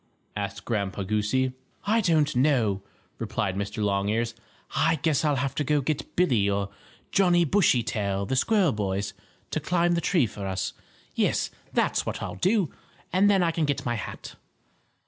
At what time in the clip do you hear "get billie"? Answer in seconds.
5.79-6.49